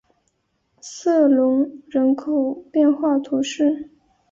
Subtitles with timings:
[0.81, 3.91] 瑟隆人口变化图示